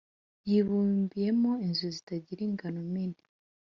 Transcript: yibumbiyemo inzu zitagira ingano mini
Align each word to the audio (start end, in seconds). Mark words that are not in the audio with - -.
yibumbiyemo 0.49 1.51
inzu 1.65 1.87
zitagira 1.95 2.41
ingano 2.47 2.79
mini 2.93 3.21